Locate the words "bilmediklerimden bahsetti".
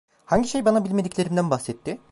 0.85-1.99